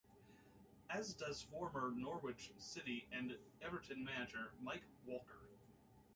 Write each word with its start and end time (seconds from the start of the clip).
As 0.89 1.13
does 1.13 1.43
former 1.43 1.91
Norwich 1.95 2.51
City 2.57 3.05
and 3.11 3.37
Everton 3.61 4.03
manager, 4.03 4.49
Mike 4.59 4.81
Walker. 5.05 5.37